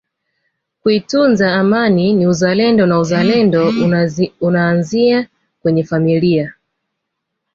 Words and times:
kuitunza 0.81 1.47
Amani 1.61 2.13
ni 2.13 2.27
uzalendo 2.27 2.85
na 2.85 2.99
uzalendo 2.99 3.71
unaanzia 4.41 5.27
kwenye 5.61 5.83
familia 5.83 6.53